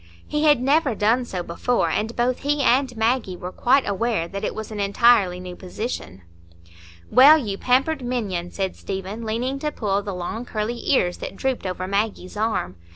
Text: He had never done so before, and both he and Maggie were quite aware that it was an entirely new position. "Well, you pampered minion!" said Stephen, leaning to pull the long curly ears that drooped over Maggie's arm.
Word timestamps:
He 0.27 0.45
had 0.45 0.59
never 0.63 0.95
done 0.95 1.25
so 1.25 1.43
before, 1.43 1.91
and 1.91 2.15
both 2.15 2.39
he 2.39 2.63
and 2.63 2.97
Maggie 2.97 3.37
were 3.37 3.51
quite 3.51 3.87
aware 3.87 4.27
that 4.27 4.43
it 4.43 4.55
was 4.55 4.71
an 4.71 4.79
entirely 4.79 5.39
new 5.39 5.55
position. 5.55 6.23
"Well, 7.11 7.37
you 7.37 7.55
pampered 7.59 8.01
minion!" 8.03 8.49
said 8.49 8.75
Stephen, 8.75 9.23
leaning 9.23 9.59
to 9.59 9.71
pull 9.71 10.01
the 10.01 10.15
long 10.15 10.43
curly 10.43 10.89
ears 10.91 11.17
that 11.19 11.35
drooped 11.35 11.67
over 11.67 11.85
Maggie's 11.87 12.35
arm. 12.35 12.77